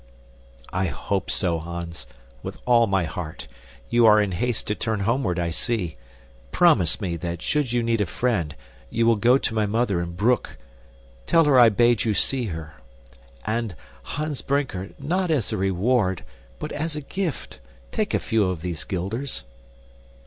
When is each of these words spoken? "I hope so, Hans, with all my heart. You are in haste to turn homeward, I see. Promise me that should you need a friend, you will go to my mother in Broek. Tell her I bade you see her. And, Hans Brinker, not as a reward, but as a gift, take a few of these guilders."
"I 0.73 0.87
hope 0.87 1.29
so, 1.29 1.59
Hans, 1.59 2.07
with 2.41 2.57
all 2.65 2.87
my 2.87 3.03
heart. 3.03 3.47
You 3.91 4.07
are 4.07 4.19
in 4.19 4.31
haste 4.31 4.65
to 4.65 4.73
turn 4.73 5.01
homeward, 5.01 5.37
I 5.37 5.51
see. 5.51 5.95
Promise 6.51 7.01
me 7.01 7.15
that 7.17 7.43
should 7.43 7.71
you 7.71 7.83
need 7.83 8.01
a 8.01 8.07
friend, 8.07 8.55
you 8.89 9.05
will 9.05 9.15
go 9.15 9.37
to 9.37 9.53
my 9.53 9.67
mother 9.67 10.01
in 10.01 10.13
Broek. 10.13 10.57
Tell 11.27 11.45
her 11.45 11.59
I 11.59 11.69
bade 11.69 12.03
you 12.03 12.15
see 12.15 12.45
her. 12.45 12.73
And, 13.45 13.75
Hans 14.01 14.41
Brinker, 14.41 14.89
not 14.97 15.29
as 15.29 15.53
a 15.53 15.57
reward, 15.57 16.23
but 16.57 16.71
as 16.71 16.95
a 16.95 17.01
gift, 17.01 17.59
take 17.91 18.15
a 18.15 18.19
few 18.19 18.49
of 18.49 18.63
these 18.63 18.83
guilders." 18.83 19.43